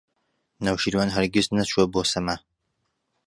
نەوشیروان 0.65 1.09
هەرگیز 1.15 1.47
نەچووە 1.57 1.85
بۆ 1.93 2.01
سەما. 2.11 2.35